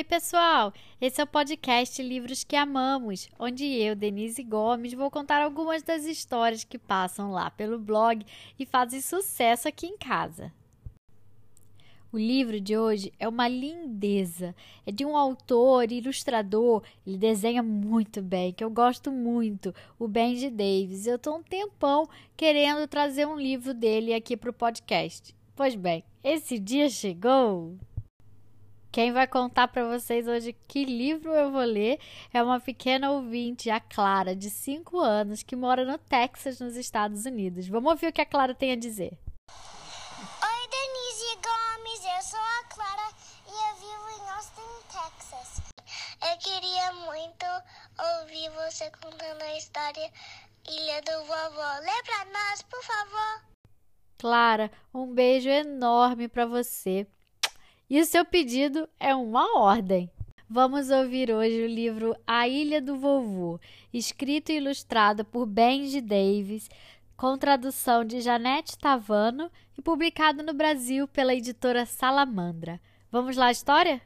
Oi, 0.00 0.04
pessoal! 0.04 0.72
Esse 0.98 1.20
é 1.20 1.24
o 1.24 1.26
podcast 1.26 2.02
Livros 2.02 2.42
que 2.42 2.56
Amamos, 2.56 3.28
onde 3.38 3.66
eu, 3.66 3.94
Denise 3.94 4.42
Gomes, 4.42 4.94
vou 4.94 5.10
contar 5.10 5.42
algumas 5.42 5.82
das 5.82 6.06
histórias 6.06 6.64
que 6.64 6.78
passam 6.78 7.32
lá 7.32 7.50
pelo 7.50 7.78
blog 7.78 8.24
e 8.58 8.64
fazem 8.64 9.02
sucesso 9.02 9.68
aqui 9.68 9.86
em 9.86 9.98
casa. 9.98 10.50
O 12.10 12.16
livro 12.16 12.58
de 12.58 12.78
hoje 12.78 13.12
é 13.18 13.28
uma 13.28 13.46
lindeza. 13.46 14.54
É 14.86 14.90
de 14.90 15.04
um 15.04 15.14
autor, 15.14 15.92
ilustrador, 15.92 16.82
ele 17.06 17.18
desenha 17.18 17.62
muito 17.62 18.22
bem, 18.22 18.54
que 18.54 18.64
eu 18.64 18.70
gosto 18.70 19.12
muito, 19.12 19.74
o 19.98 20.08
Benji 20.08 20.48
Davis. 20.48 21.06
Eu 21.06 21.16
estou 21.16 21.36
um 21.36 21.42
tempão 21.42 22.08
querendo 22.38 22.88
trazer 22.88 23.26
um 23.26 23.38
livro 23.38 23.74
dele 23.74 24.14
aqui 24.14 24.34
para 24.34 24.48
o 24.48 24.54
podcast. 24.54 25.36
Pois 25.54 25.74
bem, 25.74 26.02
esse 26.24 26.58
dia 26.58 26.88
chegou! 26.88 27.76
Quem 28.92 29.12
vai 29.12 29.24
contar 29.24 29.68
para 29.68 29.86
vocês 29.86 30.26
hoje 30.26 30.52
que 30.52 30.84
livro 30.84 31.32
eu 31.32 31.52
vou 31.52 31.62
ler 31.62 32.00
é 32.32 32.42
uma 32.42 32.58
pequena 32.58 33.12
ouvinte, 33.12 33.70
a 33.70 33.78
Clara, 33.78 34.34
de 34.34 34.50
5 34.50 34.98
anos, 34.98 35.44
que 35.44 35.54
mora 35.54 35.84
no 35.84 35.96
Texas, 35.96 36.58
nos 36.58 36.74
Estados 36.74 37.24
Unidos. 37.24 37.68
Vamos 37.68 37.92
ouvir 37.92 38.08
o 38.08 38.12
que 38.12 38.20
a 38.20 38.26
Clara 38.26 38.52
tem 38.52 38.72
a 38.72 38.76
dizer. 38.76 39.16
Oi, 39.48 40.68
Denise 40.68 41.36
Gomes, 41.36 42.04
eu 42.04 42.22
sou 42.22 42.40
a 42.40 42.64
Clara 42.64 43.14
e 43.46 43.52
eu 43.52 43.76
vivo 43.76 44.24
em 44.24 44.30
Austin, 44.30 44.60
Texas. 44.88 45.62
Eu 46.28 46.36
queria 46.38 46.92
muito 46.92 47.46
ouvir 48.18 48.50
você 48.50 48.90
contando 48.90 49.42
a 49.42 49.56
história 49.56 50.10
Ilha 50.68 51.00
do 51.02 51.24
Vovô. 51.26 51.80
Lê 51.80 52.02
pra 52.02 52.24
nós, 52.24 52.62
por 52.62 52.82
favor. 52.82 53.44
Clara, 54.18 54.68
um 54.92 55.14
beijo 55.14 55.48
enorme 55.48 56.26
para 56.26 56.44
você. 56.44 57.06
E 57.90 58.00
o 58.00 58.04
seu 58.04 58.24
pedido 58.24 58.88
é 59.00 59.12
uma 59.16 59.58
ordem. 59.58 60.08
Vamos 60.48 60.90
ouvir 60.90 61.28
hoje 61.28 61.64
o 61.64 61.66
livro 61.66 62.14
A 62.24 62.46
Ilha 62.46 62.80
do 62.80 62.96
Vovô, 62.96 63.58
escrito 63.92 64.52
e 64.52 64.58
ilustrado 64.58 65.24
por 65.24 65.44
Benji 65.44 66.00
Davis, 66.00 66.70
com 67.16 67.36
tradução 67.36 68.04
de 68.04 68.20
Janete 68.20 68.78
Tavano 68.78 69.50
e 69.76 69.82
publicado 69.82 70.40
no 70.40 70.54
Brasil 70.54 71.08
pela 71.08 71.34
editora 71.34 71.84
Salamandra. 71.84 72.80
Vamos 73.10 73.36
lá 73.36 73.50
história? 73.50 74.00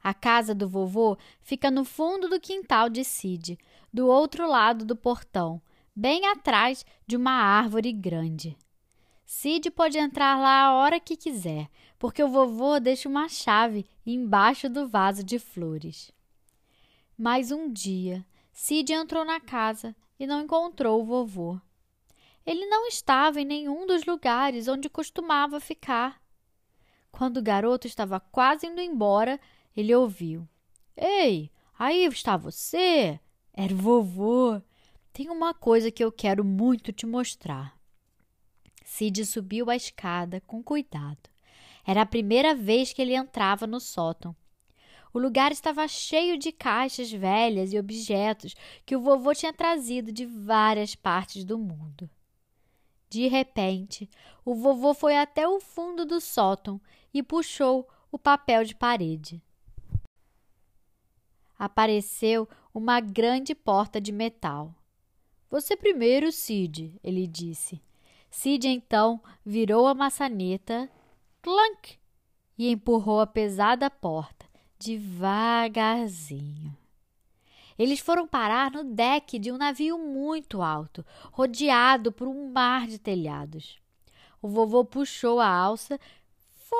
A 0.00 0.14
casa 0.14 0.54
do 0.54 0.68
vovô 0.68 1.18
fica 1.40 1.72
no 1.72 1.84
fundo 1.84 2.28
do 2.28 2.38
quintal 2.38 2.88
de 2.88 3.02
Cid, 3.02 3.58
do 3.92 4.06
outro 4.06 4.48
lado 4.48 4.84
do 4.84 4.94
portão 4.94 5.60
bem 5.94 6.26
atrás 6.26 6.84
de 7.06 7.16
uma 7.16 7.32
árvore 7.32 7.92
grande. 7.92 8.56
Cid 9.24 9.70
pode 9.70 9.98
entrar 9.98 10.38
lá 10.38 10.64
a 10.64 10.74
hora 10.74 11.00
que 11.00 11.16
quiser, 11.16 11.70
porque 11.98 12.22
o 12.22 12.28
vovô 12.28 12.78
deixa 12.78 13.08
uma 13.08 13.28
chave 13.28 13.86
embaixo 14.04 14.68
do 14.68 14.88
vaso 14.88 15.24
de 15.24 15.38
flores. 15.38 16.12
Mas 17.16 17.50
um 17.50 17.72
dia, 17.72 18.26
Cid 18.52 18.92
entrou 18.92 19.24
na 19.24 19.40
casa 19.40 19.94
e 20.18 20.26
não 20.26 20.42
encontrou 20.42 21.00
o 21.00 21.04
vovô. 21.04 21.60
Ele 22.44 22.66
não 22.66 22.86
estava 22.88 23.40
em 23.40 23.44
nenhum 23.44 23.86
dos 23.86 24.04
lugares 24.04 24.68
onde 24.68 24.90
costumava 24.90 25.60
ficar. 25.60 26.20
Quando 27.10 27.36
o 27.36 27.42
garoto 27.42 27.86
estava 27.86 28.18
quase 28.18 28.66
indo 28.66 28.80
embora, 28.80 29.38
ele 29.76 29.94
ouviu: 29.94 30.48
Ei, 30.96 31.50
aí 31.78 32.04
está 32.06 32.36
você! 32.36 33.20
Era 33.52 33.72
o 33.72 33.76
vovô. 33.76 34.60
Tem 35.12 35.28
uma 35.28 35.52
coisa 35.52 35.90
que 35.90 36.02
eu 36.02 36.10
quero 36.10 36.42
muito 36.42 36.90
te 36.90 37.04
mostrar. 37.04 37.78
Cid 38.82 39.26
subiu 39.26 39.68
a 39.68 39.76
escada 39.76 40.40
com 40.46 40.62
cuidado. 40.62 41.28
Era 41.86 42.02
a 42.02 42.06
primeira 42.06 42.54
vez 42.54 42.94
que 42.94 43.02
ele 43.02 43.14
entrava 43.14 43.66
no 43.66 43.78
sótão. 43.78 44.34
O 45.12 45.18
lugar 45.18 45.52
estava 45.52 45.86
cheio 45.86 46.38
de 46.38 46.50
caixas 46.50 47.12
velhas 47.12 47.74
e 47.74 47.78
objetos 47.78 48.54
que 48.86 48.96
o 48.96 49.00
vovô 49.00 49.34
tinha 49.34 49.52
trazido 49.52 50.10
de 50.10 50.24
várias 50.24 50.94
partes 50.94 51.44
do 51.44 51.58
mundo. 51.58 52.08
De 53.10 53.28
repente, 53.28 54.08
o 54.42 54.54
vovô 54.54 54.94
foi 54.94 55.18
até 55.18 55.46
o 55.46 55.60
fundo 55.60 56.06
do 56.06 56.22
sótão 56.22 56.80
e 57.12 57.22
puxou 57.22 57.86
o 58.10 58.18
papel 58.18 58.64
de 58.64 58.74
parede. 58.74 59.42
Apareceu 61.58 62.48
uma 62.72 62.98
grande 62.98 63.54
porta 63.54 64.00
de 64.00 64.10
metal. 64.10 64.74
Você 65.52 65.76
primeiro, 65.76 66.32
Cid, 66.32 66.98
ele 67.04 67.26
disse. 67.26 67.78
Cid 68.30 68.66
então 68.66 69.20
virou 69.44 69.86
a 69.86 69.92
maçaneta, 69.92 70.90
clank, 71.42 71.98
e 72.56 72.70
empurrou 72.70 73.20
a 73.20 73.26
pesada 73.26 73.90
porta, 73.90 74.46
devagarzinho. 74.78 76.74
Eles 77.78 78.00
foram 78.00 78.26
parar 78.26 78.70
no 78.70 78.82
deck 78.82 79.38
de 79.38 79.52
um 79.52 79.58
navio 79.58 79.98
muito 79.98 80.62
alto, 80.62 81.04
rodeado 81.30 82.10
por 82.10 82.26
um 82.26 82.50
mar 82.50 82.86
de 82.86 82.98
telhados. 82.98 83.78
O 84.40 84.48
vovô 84.48 84.86
puxou 84.86 85.38
a 85.38 85.48
alça, 85.48 86.00
fô, 86.64 86.76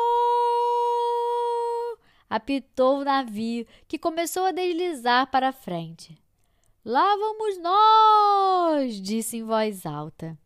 apitou 2.30 3.00
o 3.00 3.04
navio, 3.04 3.66
que 3.86 3.98
começou 3.98 4.46
a 4.46 4.50
deslizar 4.50 5.30
para 5.30 5.52
frente. 5.52 6.21
Lá 6.84 7.16
vamos 7.16 7.58
nós! 7.58 9.00
disse 9.00 9.36
em 9.36 9.44
voz 9.44 9.86
alta. 9.86 10.36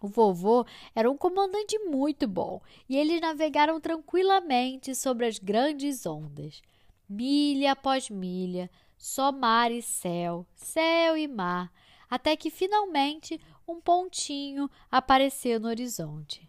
O 0.00 0.08
vovô 0.08 0.64
era 0.94 1.10
um 1.10 1.16
comandante 1.18 1.78
muito 1.80 2.26
bom 2.26 2.62
e 2.88 2.96
eles 2.96 3.20
navegaram 3.20 3.78
tranquilamente 3.78 4.94
sobre 4.94 5.26
as 5.26 5.38
grandes 5.38 6.06
ondas. 6.06 6.62
Milha 7.06 7.72
após 7.72 8.08
milha, 8.08 8.70
só 8.96 9.30
mar 9.30 9.70
e 9.70 9.82
céu, 9.82 10.46
céu 10.54 11.14
e 11.14 11.28
mar, 11.28 11.70
até 12.08 12.34
que 12.36 12.48
finalmente 12.48 13.38
um 13.68 13.82
pontinho 13.82 14.70
apareceu 14.90 15.60
no 15.60 15.68
horizonte. 15.68 16.48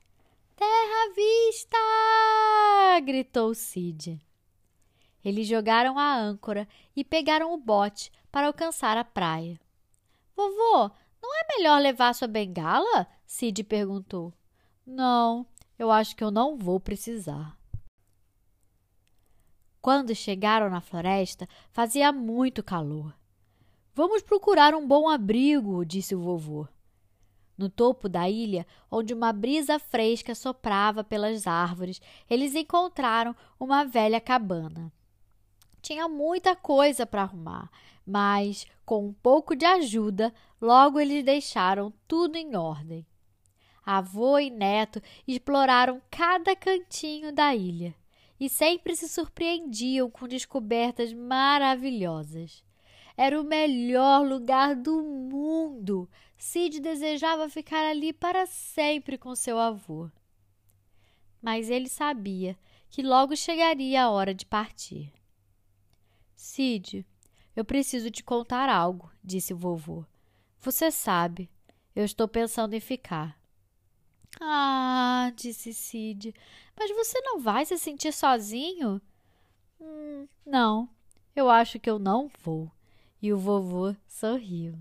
Terra 0.55 1.05
à 1.05 1.13
vista! 1.13 1.77
gritou 3.01 3.53
Cid. 3.53 4.21
Eles 5.23 5.47
jogaram 5.47 5.99
a 5.99 6.15
âncora 6.15 6.67
e 6.95 7.03
pegaram 7.03 7.53
o 7.53 7.57
bote 7.57 8.11
para 8.31 8.47
alcançar 8.47 8.97
a 8.97 9.03
praia. 9.03 9.59
Vovô, 10.35 10.91
não 11.21 11.35
é 11.39 11.57
melhor 11.57 11.79
levar 11.79 12.15
sua 12.15 12.27
bengala? 12.27 13.07
Cid 13.25 13.63
perguntou. 13.63 14.33
Não, 14.85 15.45
eu 15.77 15.91
acho 15.91 16.15
que 16.15 16.23
eu 16.23 16.31
não 16.31 16.57
vou 16.57 16.79
precisar. 16.79 17.57
Quando 19.81 20.13
chegaram 20.13 20.69
na 20.69 20.81
floresta, 20.81 21.47
fazia 21.71 22.11
muito 22.11 22.63
calor. 22.63 23.15
Vamos 23.93 24.21
procurar 24.21 24.73
um 24.73 24.87
bom 24.87 25.09
abrigo, 25.09 25.85
disse 25.85 26.15
o 26.15 26.21
vovô. 26.21 26.67
No 27.57 27.69
topo 27.69 28.07
da 28.07 28.29
ilha, 28.29 28.65
onde 28.89 29.13
uma 29.13 29.33
brisa 29.33 29.77
fresca 29.77 30.33
soprava 30.33 31.03
pelas 31.03 31.45
árvores, 31.45 32.01
eles 32.29 32.55
encontraram 32.55 33.35
uma 33.59 33.83
velha 33.83 34.19
cabana. 34.21 34.91
Tinha 35.81 36.07
muita 36.07 36.55
coisa 36.55 37.05
para 37.05 37.23
arrumar, 37.23 37.69
mas, 38.05 38.67
com 38.85 39.07
um 39.07 39.13
pouco 39.13 39.55
de 39.55 39.65
ajuda, 39.65 40.33
logo 40.61 40.99
eles 40.99 41.23
deixaram 41.23 41.91
tudo 42.07 42.35
em 42.35 42.55
ordem. 42.55 43.05
Avô 43.83 44.37
e 44.37 44.49
neto 44.49 45.01
exploraram 45.27 46.01
cada 46.09 46.55
cantinho 46.55 47.33
da 47.33 47.55
ilha 47.55 47.95
e 48.39 48.47
sempre 48.47 48.95
se 48.95 49.07
surpreendiam 49.07 50.09
com 50.09 50.27
descobertas 50.27 51.13
maravilhosas. 51.13 52.63
Era 53.17 53.39
o 53.39 53.43
melhor 53.43 54.25
lugar 54.25 54.75
do 54.75 55.01
mundo. 55.03 56.09
Cid 56.37 56.79
desejava 56.79 57.49
ficar 57.49 57.85
ali 57.87 58.11
para 58.11 58.45
sempre 58.45 59.17
com 59.17 59.35
seu 59.35 59.59
avô. 59.59 60.09
Mas 61.41 61.69
ele 61.69 61.89
sabia 61.89 62.57
que 62.89 63.03
logo 63.03 63.35
chegaria 63.35 64.03
a 64.03 64.09
hora 64.09 64.33
de 64.33 64.45
partir. 64.45 65.13
Cid, 66.41 67.05
eu 67.55 67.63
preciso 67.63 68.09
te 68.09 68.23
contar 68.23 68.67
algo, 68.67 69.11
disse 69.23 69.53
o 69.53 69.57
vovô. 69.57 70.03
Você 70.59 70.89
sabe, 70.89 71.51
eu 71.95 72.03
estou 72.03 72.27
pensando 72.27 72.73
em 72.73 72.79
ficar. 72.79 73.39
Ah, 74.41 75.31
disse 75.35 75.71
Cid, 75.71 76.33
mas 76.75 76.89
você 76.95 77.21
não 77.21 77.39
vai 77.39 77.63
se 77.63 77.77
sentir 77.77 78.11
sozinho? 78.11 78.99
Hum, 79.79 80.27
não, 80.43 80.89
eu 81.35 81.47
acho 81.47 81.79
que 81.79 81.89
eu 81.89 81.99
não 81.99 82.27
vou. 82.41 82.71
E 83.21 83.31
o 83.31 83.37
vovô 83.37 83.95
sorriu. 84.07 84.75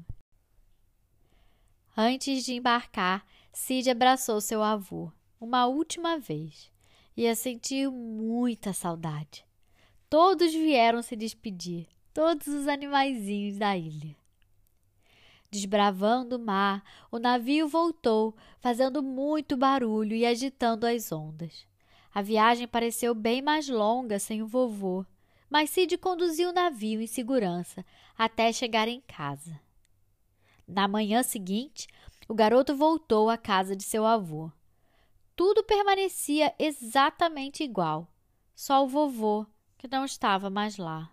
Antes 1.94 2.42
de 2.42 2.54
embarcar, 2.54 3.24
Cid 3.52 3.90
abraçou 3.90 4.40
seu 4.40 4.62
avô 4.62 5.12
uma 5.38 5.66
última 5.66 6.18
vez. 6.18 6.72
Ia 7.14 7.34
sentir 7.34 7.86
muita 7.90 8.72
saudade. 8.72 9.44
Todos 10.10 10.52
vieram 10.52 11.02
se 11.02 11.14
despedir, 11.14 11.86
todos 12.12 12.48
os 12.48 12.66
animaizinhos 12.66 13.56
da 13.56 13.76
ilha. 13.76 14.16
Desbravando 15.48 16.34
o 16.34 16.38
mar, 16.38 16.82
o 17.12 17.18
navio 17.20 17.68
voltou, 17.68 18.34
fazendo 18.58 19.04
muito 19.04 19.56
barulho 19.56 20.16
e 20.16 20.26
agitando 20.26 20.84
as 20.84 21.12
ondas. 21.12 21.64
A 22.12 22.22
viagem 22.22 22.66
pareceu 22.66 23.14
bem 23.14 23.40
mais 23.40 23.68
longa 23.68 24.18
sem 24.18 24.42
o 24.42 24.48
vovô, 24.48 25.06
mas 25.48 25.70
Cid 25.70 25.96
conduziu 25.96 26.50
o 26.50 26.52
navio 26.52 27.00
em 27.00 27.06
segurança 27.06 27.86
até 28.18 28.52
chegar 28.52 28.88
em 28.88 29.00
casa. 29.02 29.60
Na 30.66 30.88
manhã 30.88 31.22
seguinte, 31.22 31.86
o 32.28 32.34
garoto 32.34 32.74
voltou 32.74 33.30
à 33.30 33.38
casa 33.38 33.76
de 33.76 33.84
seu 33.84 34.04
avô. 34.04 34.50
Tudo 35.36 35.62
permanecia 35.62 36.52
exatamente 36.58 37.62
igual, 37.62 38.12
só 38.56 38.84
o 38.84 38.88
vovô, 38.88 39.46
que 39.80 39.88
não 39.88 40.04
estava 40.04 40.50
mais 40.50 40.76
lá. 40.76 41.10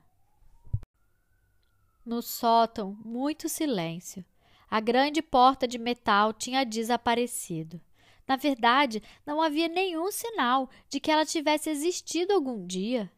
No 2.06 2.22
sótão, 2.22 2.98
muito 3.00 3.48
silêncio. 3.48 4.26
A 4.70 4.82
grande 4.82 5.22
porta 5.22 5.66
de 5.66 5.78
metal 5.78 6.34
tinha 6.34 6.66
desaparecido. 6.66 7.80
Na 8.28 8.36
verdade, 8.36 9.02
não 9.26 9.42
havia 9.42 9.70
nenhum 9.70 10.12
sinal 10.12 10.70
de 10.90 11.00
que 11.00 11.10
ela 11.10 11.26
tivesse 11.26 11.70
existido 11.70 12.34
algum 12.34 12.68
dia. 12.68 13.10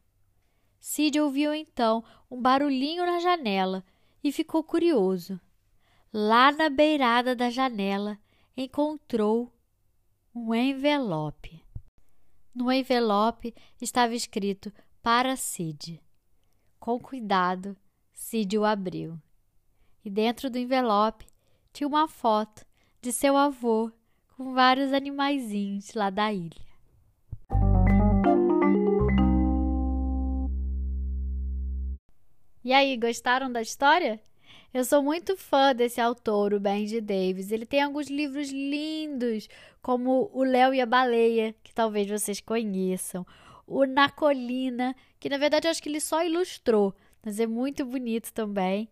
Cid 0.80 1.19
ouviu 1.19 1.52
então 1.52 2.04
um 2.30 2.40
barulhinho 2.40 3.04
na 3.04 3.18
janela 3.18 3.84
e 4.24 4.31
ficou 4.31 4.63
curioso. 4.63 5.42
Lá 6.13 6.52
na 6.52 6.69
beirada 6.69 7.36
da 7.36 7.50
janela 7.50 8.19
encontrou 8.56 9.52
um 10.34 10.54
envelope. 10.54 11.66
No 12.54 12.72
envelope 12.72 13.56
estava 13.81 14.13
escrito 14.13 14.72
para 15.01 15.36
Cid. 15.36 16.01
Com 16.80 17.00
cuidado, 17.00 17.75
Cid 18.13 18.57
o 18.57 18.66
abriu. 18.66 19.18
E 20.04 20.10
dentro 20.10 20.50
do 20.50 20.57
envelope 20.57 21.25
tinha 21.72 21.88
uma 21.88 22.07
foto 22.07 22.66
de 23.01 23.12
seu 23.12 23.38
avô 23.38 23.92
com 24.36 24.54
vários 24.54 24.94
animaizinhos 24.94 25.94
lá 25.94 26.10
da 26.10 26.34
ilha. 26.34 26.69
E 32.63 32.74
aí, 32.74 32.98
gostaram 32.98 33.52
da 33.52 33.62
história? 33.62 34.22
Eu 34.74 34.84
sou 34.84 35.02
muito 35.02 35.36
fã 35.36 35.74
desse 35.74 36.00
autor, 36.00 36.54
o 36.54 36.60
Benji 36.60 37.02
Davis. 37.02 37.52
Ele 37.52 37.66
tem 37.66 37.81
alguns 37.81 38.10
livros 38.10 38.52
lindos, 38.52 39.48
como 39.81 40.30
O 40.34 40.44
Léo 40.44 40.74
e 40.74 40.81
a 40.81 40.86
Baleia, 40.86 41.56
que 41.63 41.74
talvez 41.74 42.07
vocês 42.07 42.40
conheçam. 42.40 43.25
O 43.71 43.86
Na 43.86 44.10
Colina, 44.10 44.95
que 45.19 45.30
na 45.30 45.38
verdade 45.38 45.68
eu 45.68 45.71
acho 45.71 45.81
que 45.83 45.89
ele 45.89 46.01
só 46.01 46.25
ilustrou, 46.25 46.92
mas 47.24 47.39
é 47.39 47.45
muito 47.45 47.86
bonito 47.86 48.33
também. 48.33 48.89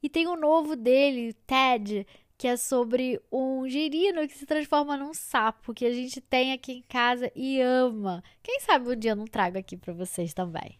E 0.00 0.08
tem 0.08 0.28
o 0.28 0.34
um 0.34 0.36
novo 0.36 0.76
dele, 0.76 1.32
Ted, 1.48 2.06
que 2.38 2.46
é 2.46 2.56
sobre 2.56 3.20
um 3.30 3.68
girino 3.68 4.26
que 4.28 4.34
se 4.34 4.46
transforma 4.46 4.96
num 4.96 5.12
sapo, 5.12 5.74
que 5.74 5.84
a 5.84 5.92
gente 5.92 6.20
tem 6.20 6.52
aqui 6.52 6.74
em 6.74 6.82
casa 6.82 7.30
e 7.34 7.60
ama. 7.60 8.22
Quem 8.40 8.60
sabe 8.60 8.88
um 8.88 8.96
dia 8.96 9.10
eu 9.10 9.16
não 9.16 9.26
trago 9.26 9.58
aqui 9.58 9.76
para 9.76 9.92
vocês 9.92 10.32
também. 10.32 10.78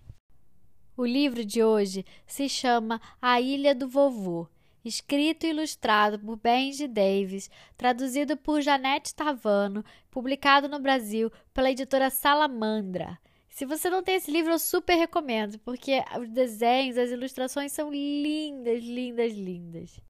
O 0.97 1.05
livro 1.05 1.45
de 1.45 1.65
hoje 1.65 2.07
se 2.29 2.49
chama 2.49 3.01
A 3.21 3.41
Ilha 3.41 3.75
do 3.75 3.89
Vovô, 3.89 4.47
escrito 4.85 5.45
e 5.45 5.51
ilustrado 5.51 6.21
por 6.21 6.37
Benji 6.37 6.87
Davis, 6.87 7.51
traduzido 7.77 8.37
por 8.37 8.61
Janete 8.61 9.13
Tavano, 9.13 9.85
publicado 10.09 10.69
no 10.69 10.79
Brasil 10.79 11.33
pela 11.53 11.73
editora 11.73 12.11
Salamandra. 12.11 13.19
Se 13.51 13.67
você 13.67 13.91
não 13.91 14.03
tem 14.03 14.15
esse 14.15 14.31
livro, 14.31 14.53
eu 14.53 14.59
super 14.59 14.95
recomendo, 14.95 15.59
porque 15.59 16.03
os 16.19 16.29
desenhos, 16.31 16.97
as 16.97 17.11
ilustrações 17.11 17.73
são 17.73 17.93
lindas, 17.93 18.83
lindas, 18.83 19.33
lindas. 19.33 20.01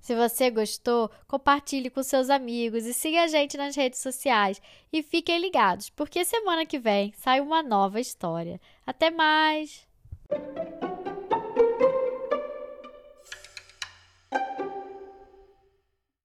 Se 0.00 0.14
você 0.14 0.50
gostou, 0.50 1.10
compartilhe 1.26 1.88
com 1.88 2.02
seus 2.02 2.28
amigos 2.28 2.84
e 2.84 2.92
siga 2.92 3.22
a 3.22 3.26
gente 3.26 3.56
nas 3.56 3.74
redes 3.74 4.00
sociais. 4.00 4.60
E 4.92 5.02
fiquem 5.02 5.38
ligados, 5.38 5.88
porque 5.88 6.24
semana 6.26 6.66
que 6.66 6.78
vem 6.78 7.12
sai 7.16 7.40
uma 7.40 7.62
nova 7.62 7.98
história. 8.00 8.60
Até 8.86 9.10
mais! 9.10 9.86